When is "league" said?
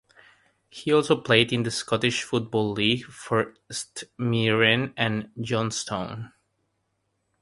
2.71-3.05